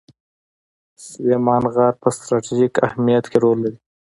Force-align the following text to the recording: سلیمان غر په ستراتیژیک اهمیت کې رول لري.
سلیمان 1.05 1.63
غر 1.73 1.93
په 2.01 2.09
ستراتیژیک 2.17 2.73
اهمیت 2.87 3.25
کې 3.31 3.37
رول 3.43 3.57
لري. 3.63 3.77